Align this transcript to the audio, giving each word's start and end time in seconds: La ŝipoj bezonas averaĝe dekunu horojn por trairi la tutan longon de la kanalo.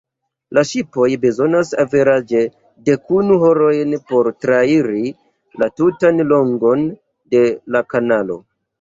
La 0.57 0.61
ŝipoj 0.69 1.09
bezonas 1.25 1.73
averaĝe 1.83 2.41
dekunu 2.89 3.39
horojn 3.45 3.95
por 4.09 4.33
trairi 4.47 5.15
la 5.63 5.71
tutan 5.79 6.27
longon 6.35 6.87
de 7.37 7.49
la 7.75 7.89
kanalo. 7.97 8.45